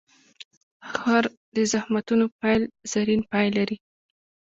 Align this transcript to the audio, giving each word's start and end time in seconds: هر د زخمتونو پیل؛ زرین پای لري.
هر 1.01 1.23
د 1.55 1.57
زخمتونو 1.73 2.25
پیل؛ 2.39 2.61
زرین 2.91 3.21
پای 3.31 3.47
لري. 3.57 3.77